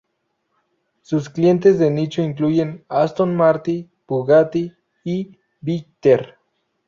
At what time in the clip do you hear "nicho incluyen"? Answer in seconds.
1.91-2.83